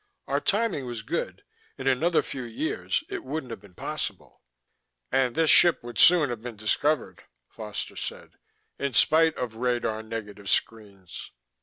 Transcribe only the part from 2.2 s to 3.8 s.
few years, it wouldn't have been